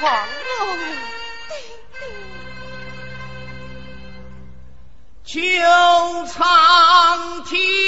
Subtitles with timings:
[0.00, 0.28] 狂
[0.60, 0.78] 龙
[1.48, 1.58] 叮，
[5.24, 5.32] 秋
[6.26, 7.87] 苍天。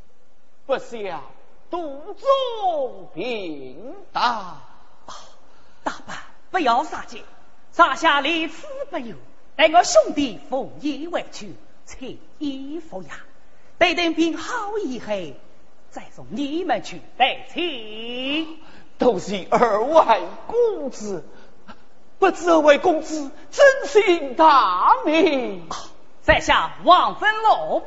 [0.65, 1.23] 不想
[1.69, 4.61] 肚中病大。
[5.83, 6.13] 大伯
[6.51, 7.17] 不要撒娇，
[7.71, 9.15] 撒下来此不由，
[9.55, 11.55] 待我兄弟奉医回去，
[11.85, 11.97] 采
[12.37, 13.09] 医服药。
[13.77, 15.07] 待等病好以后，
[15.89, 18.59] 再送你们去带亲。
[18.99, 21.25] 都是二位公子，
[22.19, 25.67] 不知二位公子真姓大名？
[26.21, 27.83] 在下王分龙。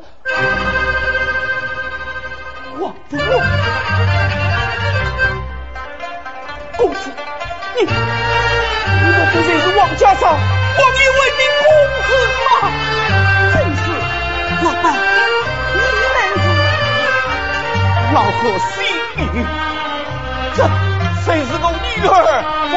[2.80, 3.40] 王分龙，
[6.76, 7.10] 公子，
[7.76, 11.64] 你你莫非是王家少王爷为民公
[12.02, 12.08] 子
[12.44, 12.44] 吗？
[13.52, 13.84] 正是，
[14.64, 14.84] 老板。
[18.12, 18.74] 老何心
[19.16, 19.22] 女，
[20.54, 20.58] 这
[21.24, 22.10] 谁是我女儿
[22.70, 22.74] 凤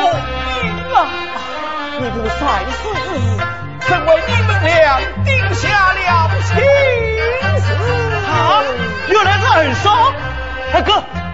[0.61, 0.63] 英
[0.93, 0.95] 啊？
[1.99, 2.39] 你不三
[2.71, 3.19] 思之日，
[3.81, 4.73] 曾为你们俩
[5.25, 5.99] 定下了
[6.43, 7.16] 亲！
[9.09, 10.13] 原来是二嫂，
[10.73, 11.26] 哎哥。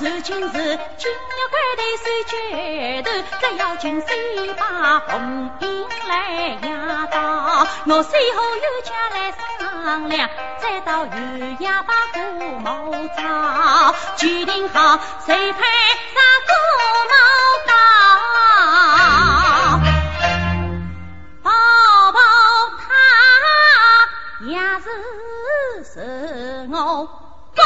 [0.00, 0.52] 如今是
[0.98, 2.32] 金玉关头收决
[3.02, 3.08] 断，
[3.40, 4.10] 只要君先
[4.56, 10.28] 把红缨来压倒，我随后有家来商量，
[10.60, 12.18] 再到县衙把古
[12.58, 15.60] 墓找，决定好谁派
[16.14, 16.52] 上古
[17.08, 17.14] 墓
[17.68, 17.72] 到。
[21.42, 21.50] 宝
[22.12, 22.18] 宝
[22.78, 22.84] 他
[24.46, 24.84] 也是
[25.84, 25.96] 是
[26.72, 26.76] 我
[27.54, 27.62] 公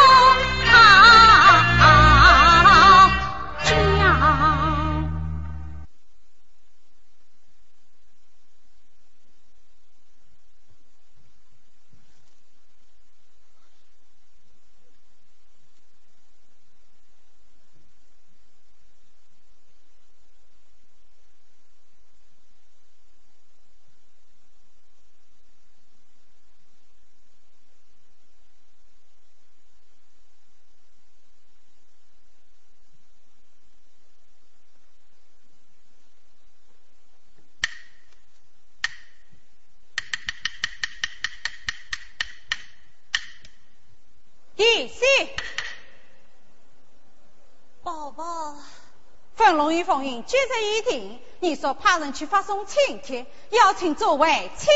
[49.96, 54.68] 粉龙与凤英今日已定，你说派人去发送请帖，邀请诸位亲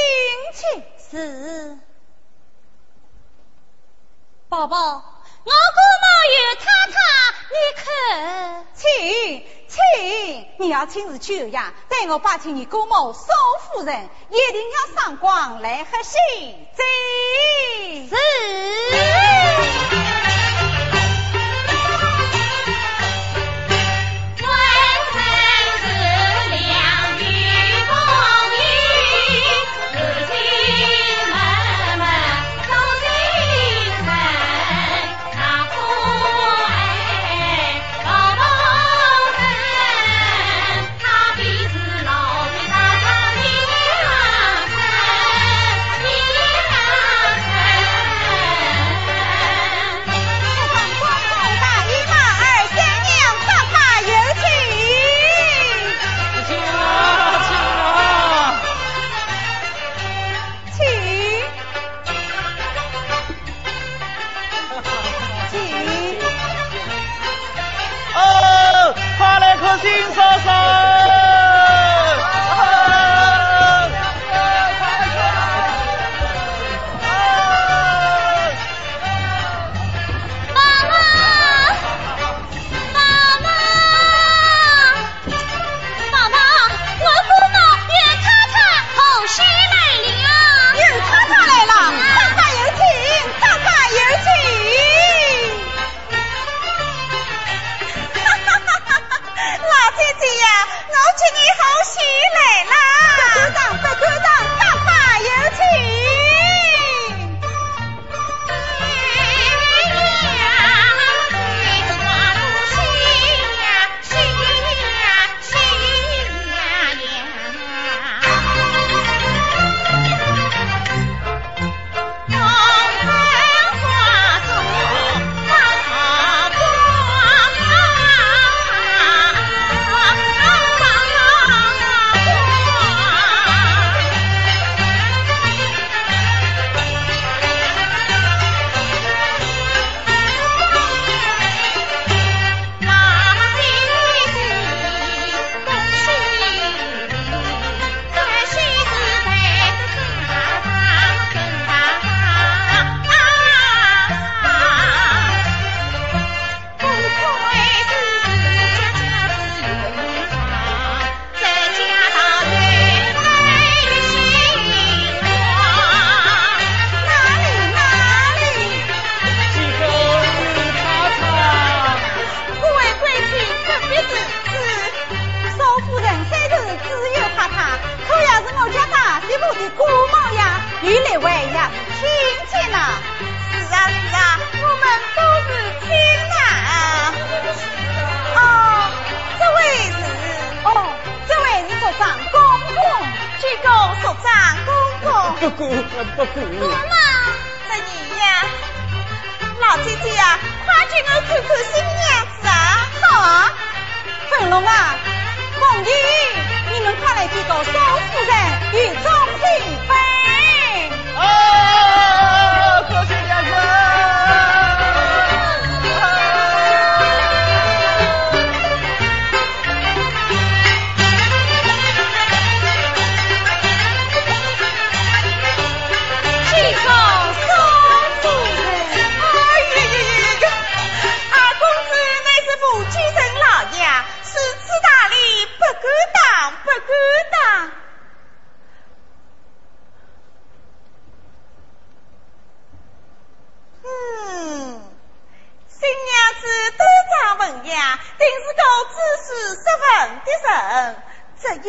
[0.55, 0.83] 戚。
[1.11, 1.79] 是。
[4.49, 4.83] 宝宝，我
[5.45, 5.53] 姑
[6.01, 6.99] 母有太太，
[7.51, 7.83] 你可
[8.75, 8.89] 请
[9.69, 9.79] 请，
[10.59, 11.75] 你要亲自去呀！
[11.89, 13.27] 待我把请你姑母宋
[13.63, 16.19] 夫人一定要上光来喝喜
[16.77, 16.83] 是。
[69.79, 70.70] 金色沙沙。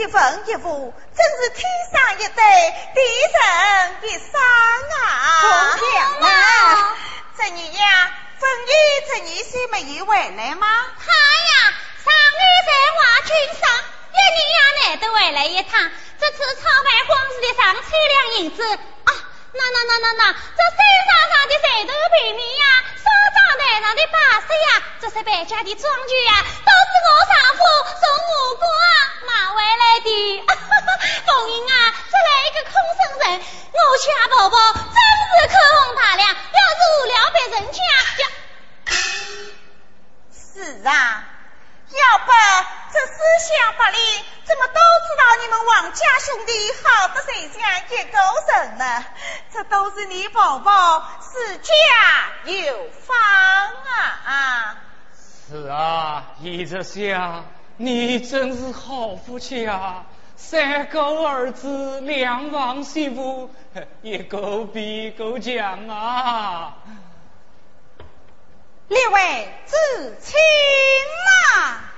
[0.01, 1.62] 一文一武，真是天
[1.93, 2.43] 上一对，
[2.96, 3.01] 地
[3.38, 3.39] 上
[4.01, 4.41] 一双
[4.98, 5.77] 啊！
[5.77, 6.98] 姑娘
[7.38, 8.72] 这你呀，凤仪
[9.08, 10.67] 这你是没有回来吗？
[10.98, 13.29] 他呀，上日在华军
[13.62, 13.70] 上，
[14.10, 15.91] 一年呀难得回来一趟。
[16.20, 18.65] 这次操办婚事的上千两银子
[19.05, 19.13] 啊！
[19.53, 22.65] 那那那那那，这山上上的石头平面呀，
[22.98, 23.05] 沙
[23.38, 24.17] 庄台上的摆
[24.48, 27.62] 设呀，这些百家的装具呀，都是我丈夫
[28.01, 29.00] 从我国买回来
[30.03, 30.46] 的。
[31.25, 31.75] 凤英啊，
[32.12, 34.05] 这来一个空生人，我家
[34.36, 37.79] 宝宝真是口红大量，要是无聊别人家
[38.17, 38.22] 就。
[40.34, 41.25] 是啊。
[41.91, 42.31] 要不
[42.93, 43.13] 这思
[43.50, 44.00] 想不灵，
[44.46, 48.17] 怎么都知道你们王家兄弟好的谁家一个
[48.53, 49.05] 人呢？
[49.53, 51.74] 这都是你宝宝是家
[52.46, 53.17] 有方
[54.25, 54.77] 啊！
[55.50, 57.46] 是啊，一直想
[57.83, 60.05] 你真是好福气啊！
[60.35, 63.50] 三个儿子两房媳妇，
[64.03, 66.75] 也够比一个强啊！
[68.88, 70.38] 列位知青
[71.50, 71.91] 啊！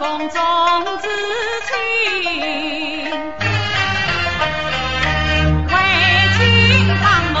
[0.00, 0.40] 长公公重
[0.96, 1.06] 知
[1.68, 1.74] 情，
[5.66, 5.74] 为
[6.38, 6.40] 君
[7.02, 7.04] 当
[7.34, 7.38] 梦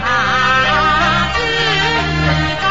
[0.00, 0.06] 啊，
[1.34, 1.38] 知
[2.62, 2.64] 长。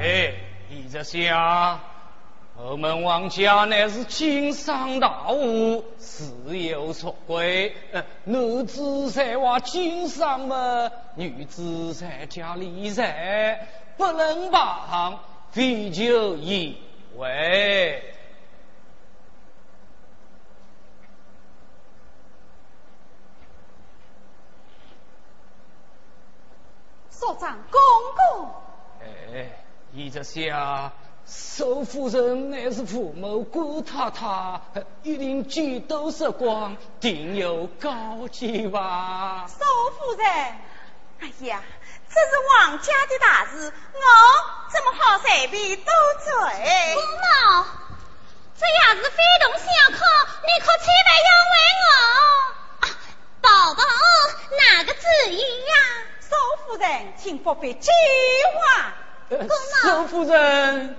[0.00, 0.32] 哎，
[0.70, 1.80] 一直想。
[2.60, 5.84] 我们王家乃是经商大户，
[6.48, 7.74] 事有所归。
[8.24, 16.78] 男子在外经商嘛，女子在家理财，不能帮，非就以
[17.16, 18.02] 为。
[27.10, 27.80] 所长公
[28.38, 28.50] 公，
[29.00, 29.50] 哎，
[29.92, 30.90] 一直想。
[31.28, 34.62] 寿夫人乃是父母顾太太，
[35.02, 39.46] 一定举头时光，定有高见吧？
[39.46, 39.56] 寿
[39.90, 40.26] 夫人，
[41.20, 41.62] 哎呀，
[42.08, 44.00] 这是王家的大事，我
[44.72, 45.92] 怎么好随便多
[46.24, 46.32] 嘴？
[46.94, 47.66] 姑妈，
[48.58, 49.98] 这要是非同小可，
[50.42, 51.54] 你可千万要问
[51.84, 51.88] 我。
[53.42, 53.82] 宝宝
[54.56, 55.74] 哪个主意呀？
[56.22, 57.90] 寿夫人，请不必计
[58.54, 58.94] 划。
[59.28, 59.92] 寿夫人。
[59.92, 60.96] 老夫人，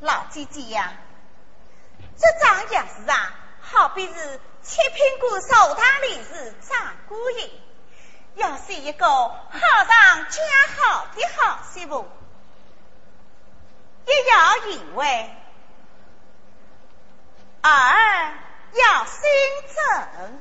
[0.00, 0.92] 老姐姐呀，
[2.16, 7.50] 这张也是啊，好比是七品官寿堂里是张姑爷，
[8.36, 10.42] 要是一个好上加
[10.76, 12.06] 好的好媳妇，
[14.06, 15.34] 一要因为
[17.60, 18.32] 二
[18.72, 19.20] 要心
[19.74, 20.40] 正。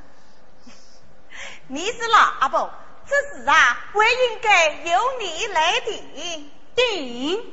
[1.68, 2.72] 你是老阿婆，
[3.08, 6.52] 这事啊，还应该由你来定。
[6.78, 7.44] 顶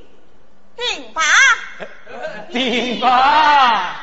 [0.76, 1.22] 顶吧，
[2.52, 4.00] 顶吧。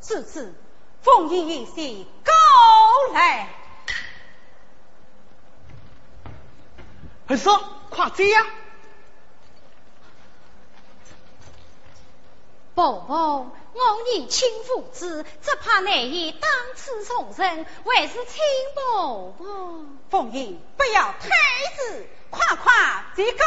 [0.00, 0.54] 此次
[1.02, 2.32] 凤仪一席高
[3.12, 3.50] 来，
[7.26, 7.50] 二叔，
[7.90, 8.46] 快这样。
[12.74, 13.52] 伯伯。
[13.74, 13.80] 我
[14.14, 18.42] 以亲父子，只怕难以当此重任，还是请
[18.74, 19.84] 伯伯。
[20.10, 21.30] 凤英，不要推
[21.76, 23.44] 辞，快快即告。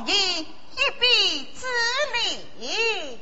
[0.00, 1.66] 要受奉迎，一臂之
[2.14, 3.20] 力。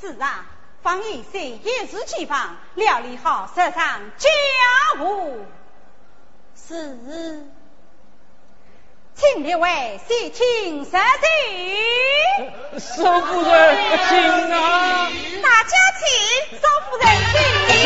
[0.00, 0.46] 是啊，
[0.82, 4.28] 方一岁一时起房，料理好手上家
[5.00, 5.46] 务。
[6.56, 7.44] 是。
[9.14, 10.96] 请列位细听实情。
[12.78, 13.76] 少夫人，
[14.08, 14.18] 请
[14.50, 15.10] 啊！
[15.42, 17.80] 大家请，少夫人请。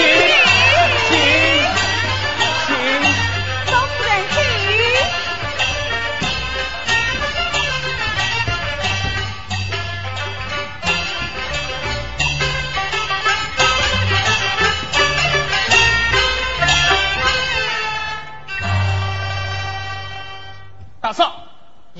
[1.10, 1.43] 大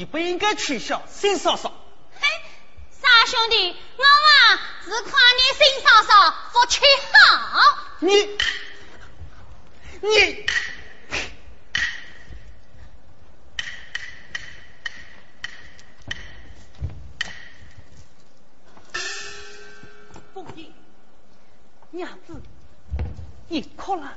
[0.05, 1.73] 你不应该取笑新嫂嫂。
[2.21, 2.27] 嘿，
[2.91, 7.79] 傻兄弟，我嘛只夸你新嫂嫂福气好。
[8.01, 8.13] 你，
[10.03, 10.47] 你，
[20.35, 20.75] 凤英，
[21.93, 22.43] 娘子，
[23.49, 24.15] 你哭了？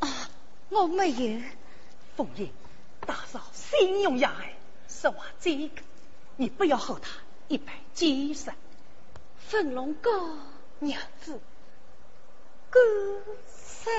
[0.00, 0.28] 啊，
[0.68, 1.40] 我没有。
[2.14, 2.52] 凤英。
[3.06, 4.54] 大嫂心用雅爱，
[5.02, 5.82] 实话这个，
[6.36, 7.10] 你不要和他
[7.48, 8.52] 一般见识。
[9.48, 10.38] 粉龙哥，
[10.78, 11.40] 娘子，
[12.70, 12.78] 哥
[13.48, 13.92] 三。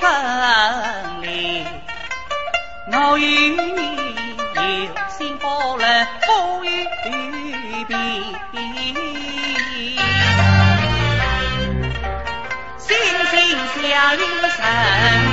[0.00, 1.66] 更里，
[2.92, 3.58] 我与你
[4.54, 4.60] 有
[5.16, 5.38] 心。
[5.38, 5.46] 不
[5.78, 6.68] 能不与
[7.86, 7.92] 比。
[12.78, 12.86] 心
[13.30, 13.32] 心。
[13.74, 15.23] 相印，神。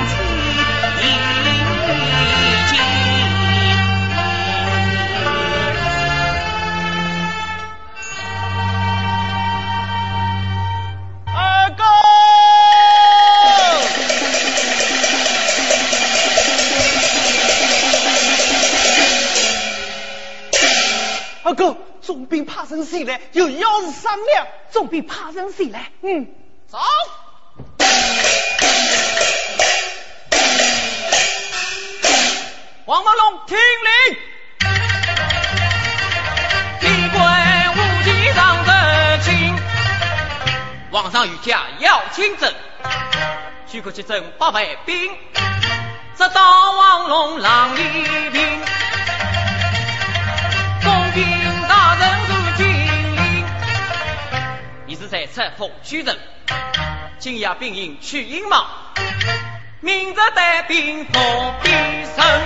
[22.12, 23.18] 总兵怕生谁来？
[23.32, 25.90] 有要事商量，总兵怕生谁来？
[26.02, 26.26] 嗯，
[26.68, 26.78] 走。
[32.84, 34.18] 王马龙听令，
[36.82, 39.56] 立官武吉上得亲。
[40.90, 42.52] 皇上御驾要亲征，
[43.66, 45.10] 许可去征八百兵，
[46.18, 47.80] 直到王龙郎礼
[48.30, 48.60] 兵，
[55.12, 56.18] 在赤峰虚人，
[57.18, 58.66] 今夜兵营去阴毛，
[59.80, 61.22] 明日带兵破
[61.62, 61.70] 敌
[62.16, 62.42] 城。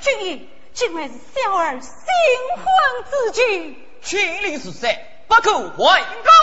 [0.00, 0.40] 军爷，
[0.74, 1.86] 今晚是小儿新
[2.56, 2.66] 婚
[3.08, 5.06] 之举，军令是谁？
[5.28, 6.35] 不可违抗。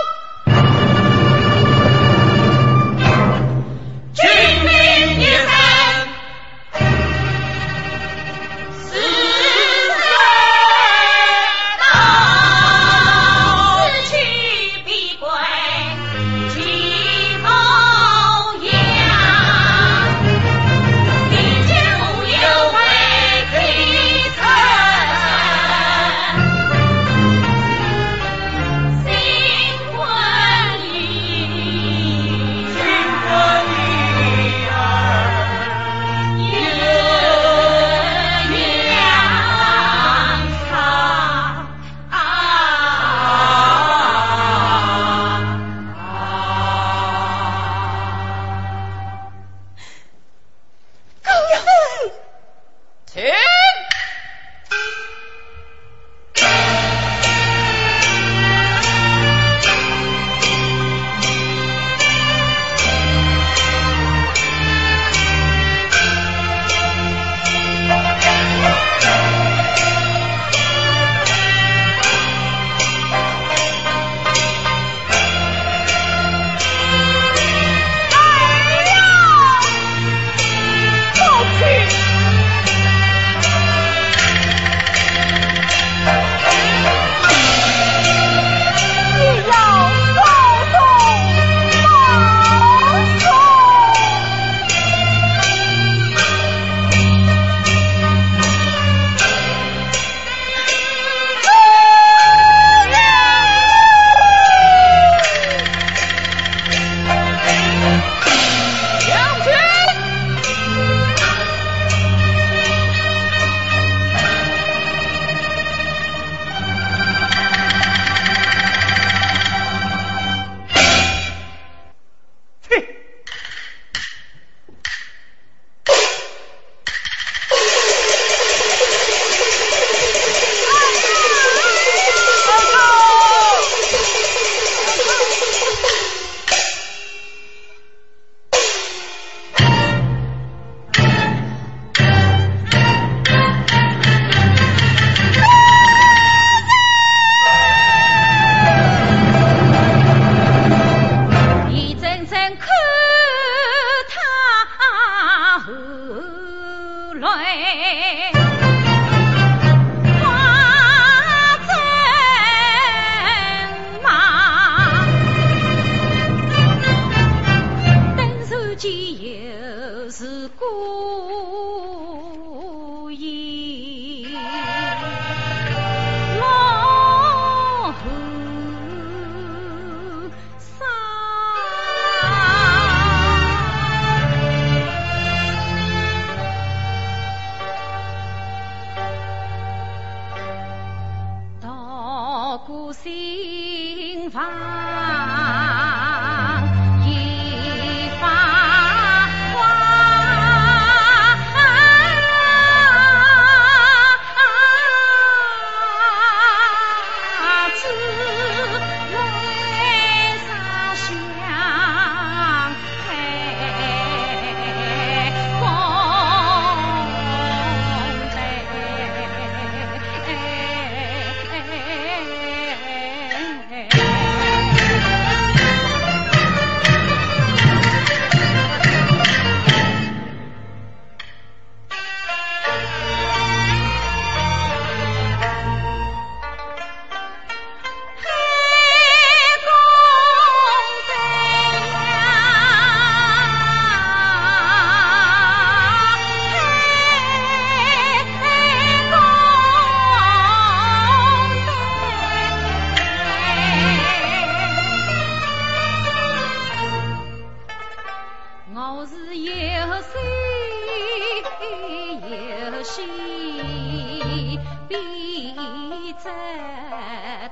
[264.88, 266.30] 比着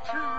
[0.04, 0.31] 他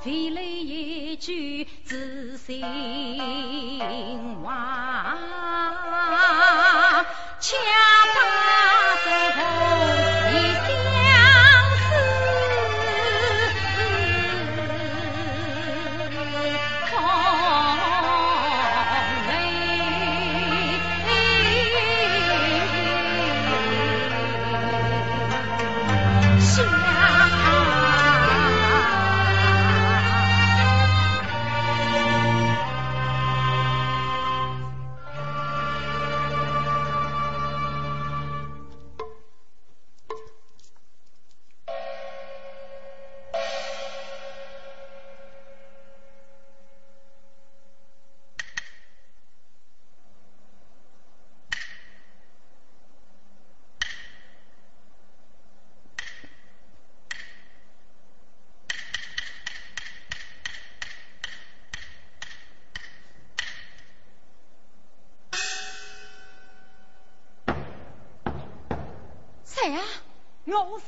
[0.00, 2.60] 非来一句自信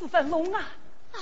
[0.00, 0.60] 是粉龙啊！
[1.12, 1.20] 啊！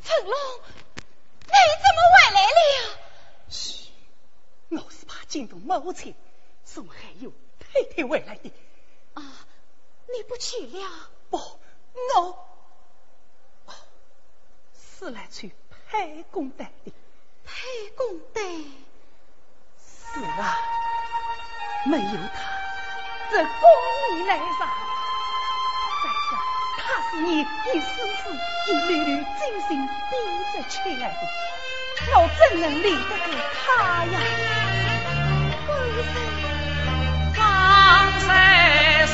[0.00, 0.32] 粉龙，
[1.42, 2.98] 你怎么回来了？
[3.50, 3.90] 嘘，
[4.70, 6.14] 我是怕惊动母亲，
[6.64, 8.50] 送还有太太回来的。
[9.12, 9.46] 啊，
[10.06, 11.10] 你不去了？
[11.28, 11.36] 不，
[12.06, 12.48] 我
[14.72, 16.92] 是来去派公单的。
[17.44, 17.52] 裴
[17.96, 18.40] 公德，
[19.78, 20.56] 是啊，
[21.86, 22.38] 没有他，
[23.30, 23.46] 这光
[24.10, 24.44] 明来上
[26.02, 26.30] 再说，
[26.78, 27.44] 他是你一
[27.80, 28.20] 丝丝、
[28.66, 29.70] 一缕缕精心
[30.10, 30.12] 逼
[30.52, 31.22] 着出来的，
[32.14, 33.22] 我怎能离得开
[33.66, 33.66] 他
[34.06, 34.14] 呀？
[37.34, 37.38] 方
[38.20, 38.26] 才
[39.06, 39.12] 是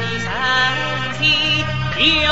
[0.00, 0.26] 你身
[1.18, 1.22] 体
[2.22, 2.28] 有。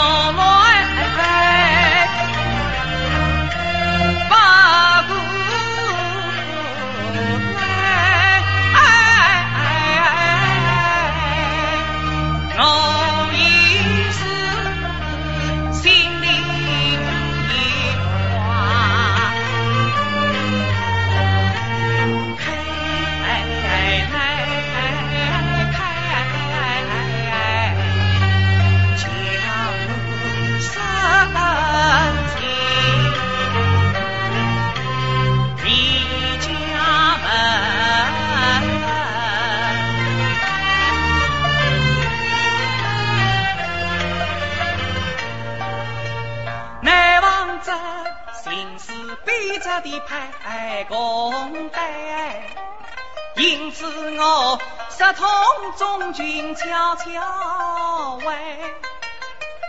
[12.56, 12.91] No.
[49.24, 51.80] 背着的排公队，
[53.36, 53.86] 因此
[54.18, 55.28] 我十通
[55.76, 58.36] 中军悄悄问，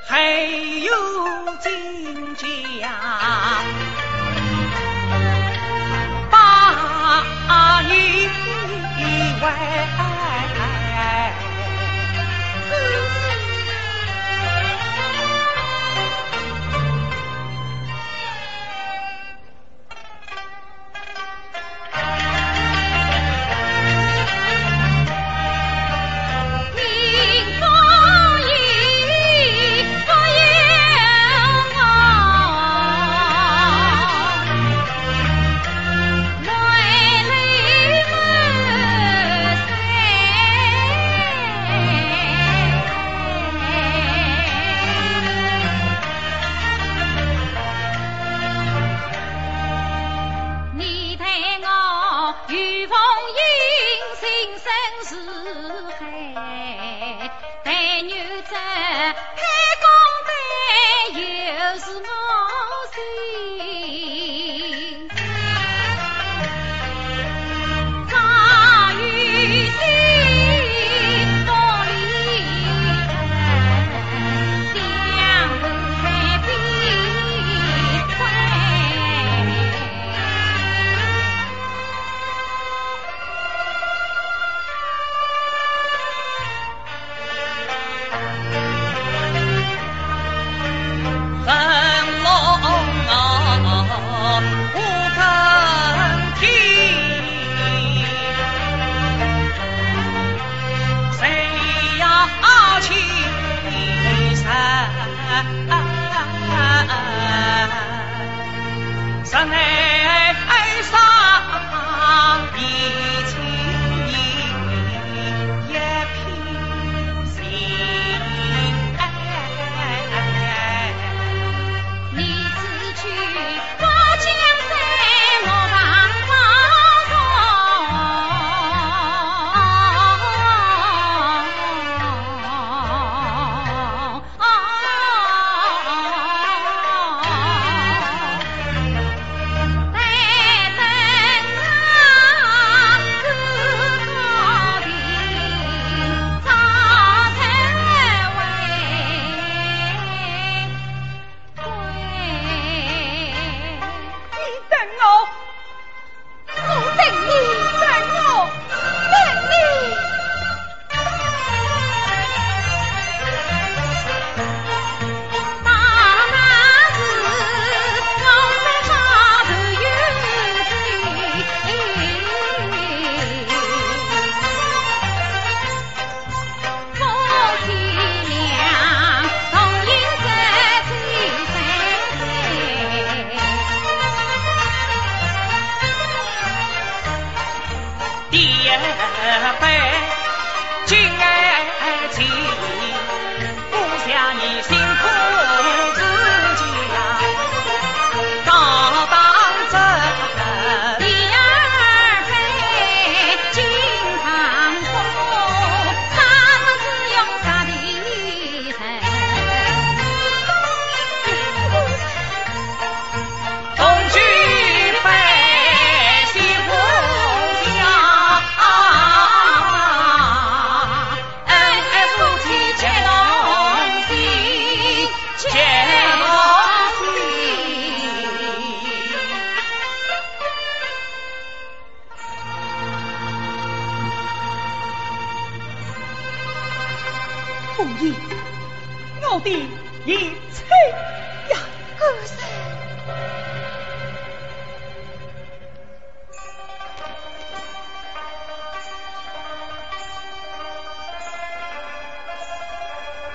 [0.08, 2.48] 还有金家
[6.30, 8.30] 把你
[9.42, 10.13] 问。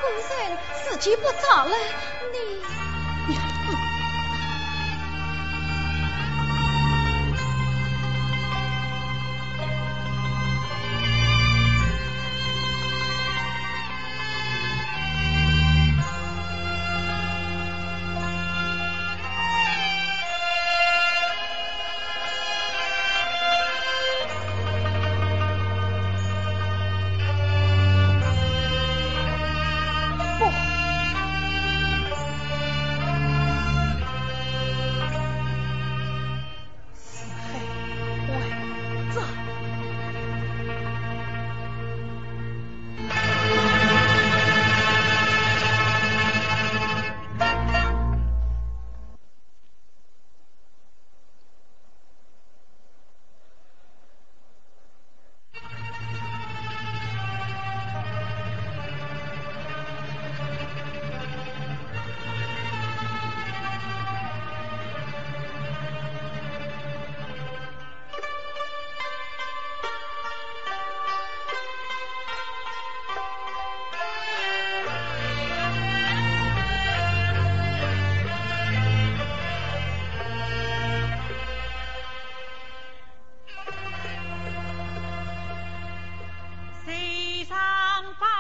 [0.08, 1.76] 夫人，时机不早了，
[3.28, 3.57] 你。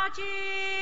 [0.08, 0.77] Judges.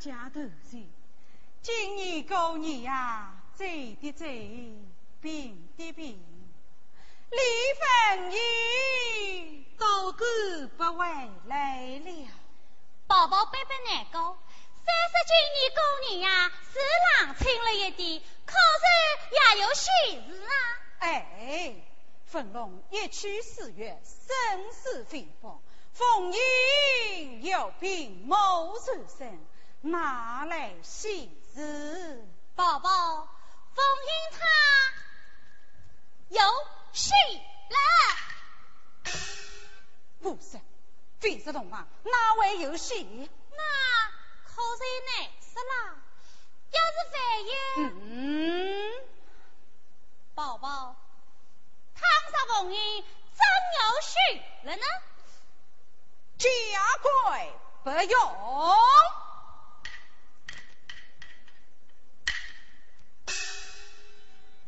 [0.00, 0.88] 家头人，
[1.60, 4.24] 今年过年呀，走的走，
[5.20, 6.18] 病的病，
[7.28, 7.38] 李
[7.78, 11.06] 凤仪都赶不回
[11.44, 12.28] 来了。
[13.06, 14.38] 宝宝背背难过，
[14.86, 16.78] 三十今年过年呀，是
[17.26, 18.84] 冷清了一点，可是
[19.34, 19.90] 也有喜
[20.32, 20.54] 事啊。
[21.00, 21.74] 哎，
[22.24, 25.60] 凤龙一去四月，生死非宝，
[25.92, 29.38] 凤仪有病莫出生。
[29.82, 32.22] 拿来喜事，
[32.54, 33.28] 宝宝，
[33.74, 34.44] 凤英他
[36.28, 36.42] 有
[36.92, 37.10] 喜
[37.70, 37.76] 了。
[40.20, 40.60] 不是，
[41.18, 43.30] 非是童话，哪位有喜？
[43.50, 43.62] 那
[44.44, 45.96] 可是难说啦。
[46.72, 47.48] 要是万一……
[47.78, 48.92] 嗯，
[50.34, 50.94] 宝宝，
[51.94, 52.02] 倘
[52.32, 53.40] 若凤英真
[53.80, 54.12] 有喜
[54.64, 54.84] 了呢？
[56.36, 56.48] 家
[57.02, 57.08] 规
[57.82, 58.18] 不用。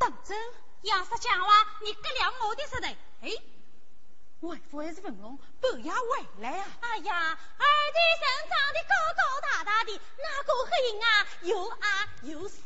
[0.03, 0.37] 当真？
[0.83, 2.87] 要是讲话，你割了我的舌头！
[3.21, 3.31] 哎，
[4.41, 6.67] 外父还是文龙，不要回来啊！
[6.81, 12.63] 哎呀，二弟身长得高高大大的，那个黑影啊，又矮又小。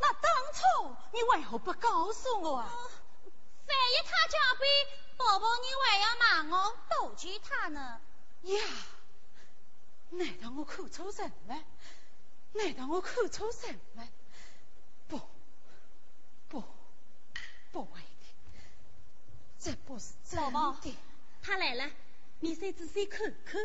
[0.00, 2.70] 那当初你为何不告诉我啊？
[2.70, 4.70] 万一他狡辩，
[5.16, 6.14] 宝宝你还要
[6.46, 8.00] 骂我妒忌他呢？
[8.42, 8.64] 呀，
[10.10, 11.64] 难道我看错人了？
[12.52, 14.06] 难道我看错人了？
[17.72, 18.06] 不会的，
[19.58, 20.50] 这不是真的。
[20.50, 20.78] 宝宝，
[21.40, 21.90] 他来了，
[22.40, 23.60] 你先仔细看看。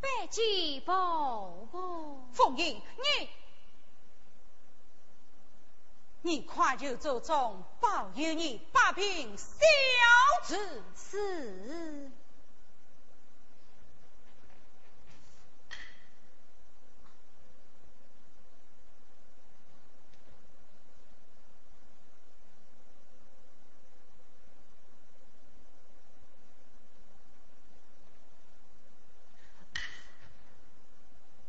[0.00, 3.41] 百吉宝宝，凤英，你。
[6.24, 10.82] 你快就走中，保佑你八品小子。
[10.96, 12.10] 是。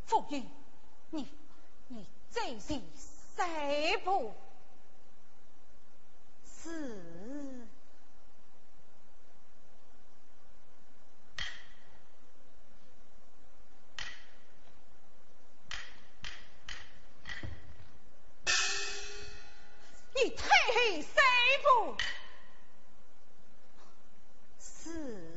[0.05, 0.45] 夫人，
[1.09, 1.27] 你
[1.87, 2.79] 你这是
[3.35, 4.33] 谁不？
[6.63, 6.69] 是。
[20.15, 21.11] 你太黑谁
[21.63, 21.97] 不？
[24.59, 25.33] 是。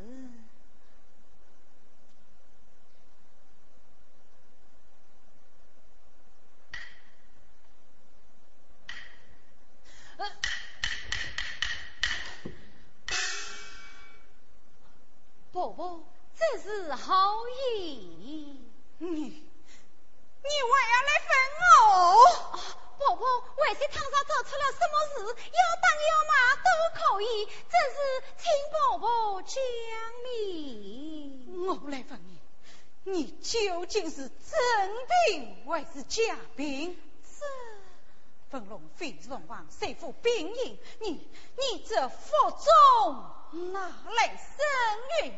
[15.57, 16.05] 伯伯，
[16.39, 18.61] 这是好意。
[18.99, 19.49] 你你
[20.45, 21.33] 还要来分
[21.65, 21.89] 我？
[22.99, 27.97] 婆婆，为是堂上做出了什么事，要打要骂都可以，这是
[28.37, 29.57] 请婆婆讲
[30.25, 31.67] 明。
[31.67, 32.39] 我来问你，
[33.05, 37.01] 你究竟是真病还是假病？
[37.25, 37.47] 这
[38.51, 40.79] 粉龙飞龙王谁负兵营？
[41.01, 41.27] 你
[41.57, 43.81] 你这腹中哪
[44.15, 45.33] 来生孕？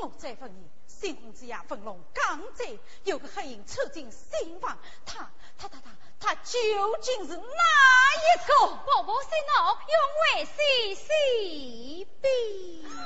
[0.00, 5.90] 我再问你，新婚之夜，逢龙刚才有个黑影闯进新房，他他他他
[6.20, 8.66] 他究竟是哪一个？
[8.84, 9.52] 伯伯息怒，
[9.88, 9.98] 用
[10.36, 12.86] 为谁谁比。
[12.86, 12.96] 哼！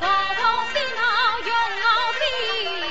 [0.00, 0.42] 伯伯
[0.72, 0.98] 息怒，
[1.46, 1.86] 用我
[2.18, 2.83] 比。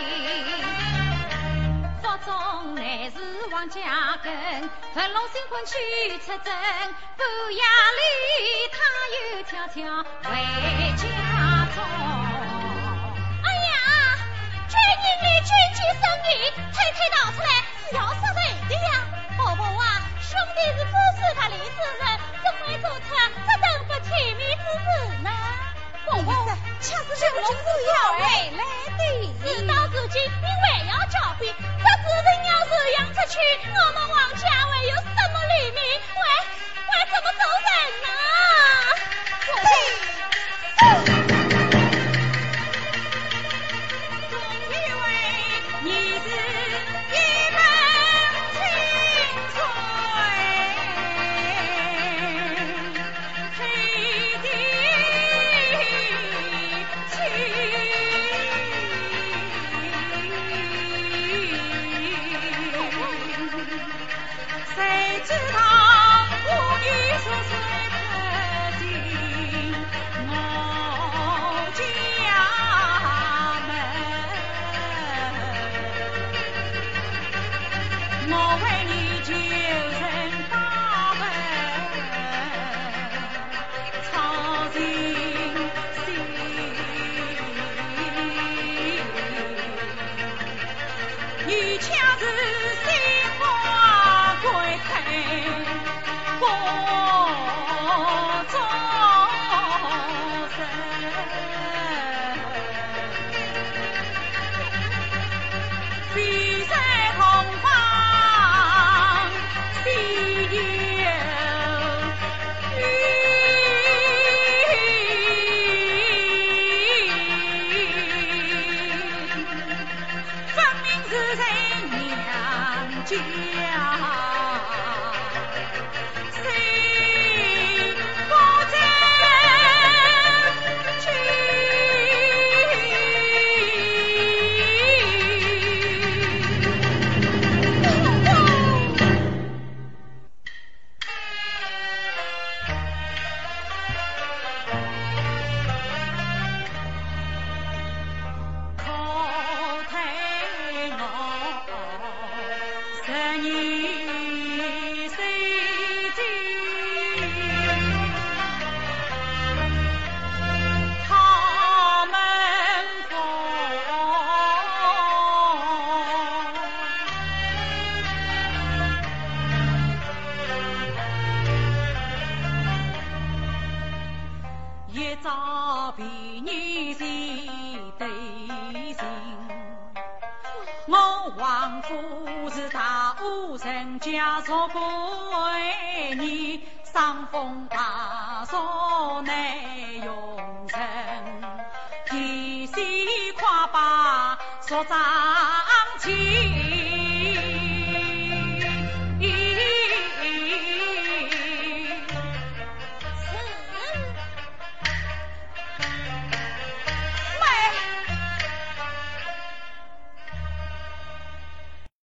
[2.83, 3.15] 腹中乃是
[3.49, 3.79] 王家
[4.21, 5.73] 根，粉龙新婚去
[6.19, 7.61] 出征，半夜
[7.97, 8.03] 里
[8.73, 8.77] 他
[9.15, 9.73] 又悄悄
[10.23, 10.31] 回
[10.97, 11.07] 家
[11.73, 11.81] 中。
[13.41, 13.73] 哎呀，
[14.67, 17.47] 军营里军纪森严，推推闹出来
[17.89, 18.85] 是要杀人的呀！
[19.37, 21.63] 婆婆啊，兄弟是支持他李之
[21.99, 22.03] 人，
[22.43, 24.83] 怎会做出这等不体面之事
[25.23, 25.29] 呢？
[26.05, 26.33] 伯伯，
[26.81, 28.59] 恰是这龙子要回来的。
[29.43, 31.53] 事到如今，你还要狡辩？
[31.55, 35.79] 这指定要这样出去，我们王家还有什么脸面？
[36.15, 36.21] 还
[36.91, 37.43] 还怎么走